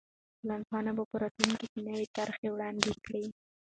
ټولنپوهان 0.39 0.85
به 0.97 1.03
په 1.09 1.15
راتلونکي 1.23 1.67
کې 1.71 1.79
نوې 1.87 2.05
طرحې 2.17 2.47
وړاندې 2.51 2.91
کړي. 3.05 3.25